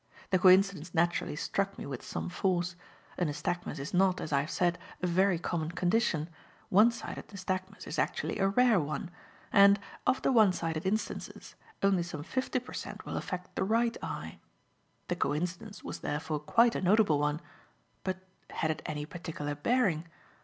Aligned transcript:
The 0.31 0.39
coincidence 0.39 0.95
naturally 0.95 1.35
struck 1.35 1.77
me 1.77 1.85
with 1.85 2.01
some 2.01 2.27
force. 2.27 2.75
A 3.19 3.23
nystagmus 3.25 3.77
is 3.77 3.93
not, 3.93 4.19
as 4.19 4.33
I 4.33 4.39
have 4.41 4.49
said, 4.49 4.79
a 5.03 5.05
very 5.05 5.37
common 5.37 5.69
condition; 5.69 6.27
one 6.69 6.89
sided 6.89 7.27
nystagmus 7.27 7.85
is 7.85 7.99
actually 7.99 8.39
a 8.39 8.47
rare 8.47 8.79
one; 8.79 9.11
and, 9.53 9.79
of 10.07 10.23
the 10.23 10.31
one 10.31 10.53
sided 10.53 10.87
instances, 10.87 11.53
only 11.83 12.01
some 12.01 12.23
fifty 12.23 12.57
per 12.57 12.73
cent 12.73 13.05
will 13.05 13.15
affect 13.15 13.53
the 13.55 13.63
right 13.63 13.95
eye. 14.01 14.39
The 15.07 15.15
coincidence 15.15 15.83
was 15.83 15.99
therefore 15.99 16.39
quite 16.39 16.73
a 16.73 16.81
notable 16.81 17.19
one; 17.19 17.39
but 18.03 18.17
had 18.49 18.71
it 18.71 18.81
any 18.87 19.05
particular 19.05 19.53
bearing? 19.53 20.07